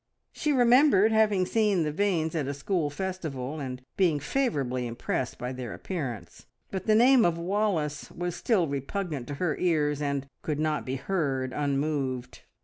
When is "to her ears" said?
9.27-10.01